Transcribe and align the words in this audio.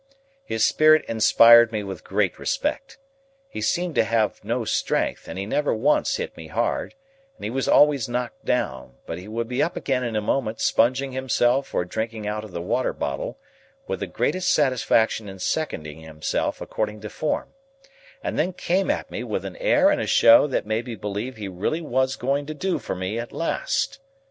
His 0.43 0.65
spirit 0.65 1.05
inspired 1.07 1.71
me 1.71 1.83
with 1.83 2.03
great 2.03 2.39
respect. 2.39 2.97
He 3.47 3.61
seemed 3.61 3.93
to 3.93 4.03
have 4.03 4.43
no 4.43 4.65
strength, 4.65 5.27
and 5.27 5.37
he 5.37 5.45
never 5.45 5.75
once 5.75 6.15
hit 6.15 6.35
me 6.35 6.47
hard, 6.47 6.95
and 7.35 7.43
he 7.43 7.51
was 7.51 7.67
always 7.67 8.09
knocked 8.09 8.43
down; 8.43 8.95
but 9.05 9.19
he 9.19 9.27
would 9.27 9.47
be 9.47 9.61
up 9.61 9.75
again 9.77 10.03
in 10.03 10.15
a 10.15 10.19
moment, 10.19 10.59
sponging 10.59 11.11
himself 11.11 11.75
or 11.75 11.85
drinking 11.85 12.25
out 12.25 12.43
of 12.43 12.51
the 12.51 12.63
water 12.63 12.93
bottle, 12.93 13.37
with 13.85 13.99
the 13.99 14.07
greatest 14.07 14.51
satisfaction 14.51 15.29
in 15.29 15.37
seconding 15.37 15.99
himself 16.01 16.61
according 16.61 16.99
to 17.01 17.07
form, 17.11 17.49
and 18.23 18.39
then 18.39 18.53
came 18.53 18.89
at 18.89 19.11
me 19.11 19.23
with 19.23 19.45
an 19.45 19.55
air 19.57 19.91
and 19.91 20.01
a 20.01 20.07
show 20.07 20.47
that 20.47 20.65
made 20.65 20.87
me 20.87 20.95
believe 20.95 21.35
he 21.37 21.47
really 21.47 21.79
was 21.79 22.15
going 22.15 22.47
to 22.47 22.55
do 22.55 22.79
for 22.79 22.95
me 22.95 23.19
at 23.19 23.31
last. 23.31 23.99